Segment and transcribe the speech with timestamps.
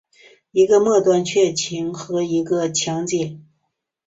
[0.49, 3.45] 一个末端炔烃和一个强碱。